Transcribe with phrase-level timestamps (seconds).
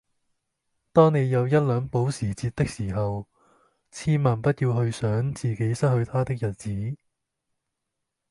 [0.93, 3.27] 當你有一輛保時捷的時候，
[3.91, 6.97] 千萬不要去想自己失去它的日子